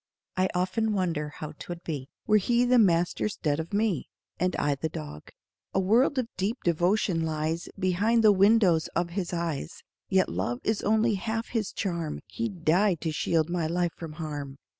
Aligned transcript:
I 0.35 0.49
often 0.55 0.93
wonder 0.93 1.29
how 1.29 1.51
'twould 1.59 1.83
be 1.83 2.09
Were 2.25 2.37
he 2.37 2.65
the 2.65 2.79
master 2.79 3.29
'stead 3.29 3.59
of 3.59 3.71
me 3.71 4.09
And 4.39 4.55
I 4.55 4.73
the 4.73 4.89
dog. 4.89 5.29
A 5.75 5.79
world 5.79 6.17
of 6.17 6.27
deep 6.37 6.57
devotion 6.63 7.21
lies 7.23 7.69
Behind 7.77 8.23
the 8.23 8.31
windows 8.31 8.87
of 8.95 9.11
his 9.11 9.31
eyes; 9.31 9.83
Yet 10.09 10.27
love 10.27 10.59
is 10.63 10.81
only 10.81 11.13
half 11.21 11.49
his 11.49 11.71
charm 11.71 12.19
He'd 12.25 12.65
die 12.65 12.95
to 12.95 13.11
shield 13.11 13.47
my 13.47 13.67
life 13.67 13.93
from 13.95 14.13
harm. 14.13 14.57